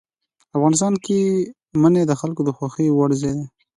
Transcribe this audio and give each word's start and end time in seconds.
افغانستان 0.57 0.93
کې 1.05 1.17
منی 1.81 2.03
د 2.07 2.13
خلکو 2.21 2.41
د 2.45 2.49
خوښې 2.57 2.85
وړ 2.91 3.09
ځای 3.21 3.33
دی. 3.37 3.45